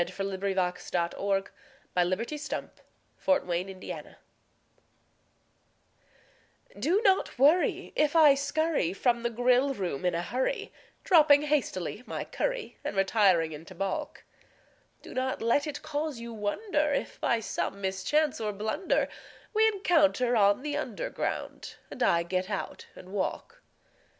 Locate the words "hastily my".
11.43-12.23